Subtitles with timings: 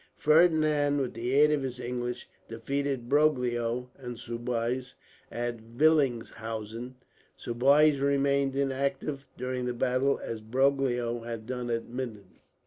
[0.17, 4.95] Ferdinand, with the aid of his English, defeated Broglio and Soubise
[5.31, 6.95] at Villingshausen;
[7.37, 12.39] Soubise remaining inactive during the battle, as Broglio had done at Minden.